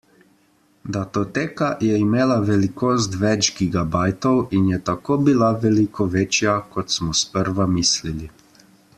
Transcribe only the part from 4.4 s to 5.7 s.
in je tako bila